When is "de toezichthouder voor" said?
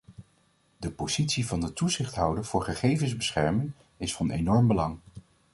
1.59-2.61